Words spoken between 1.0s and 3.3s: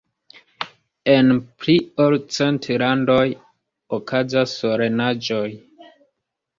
En pli ol cent landoj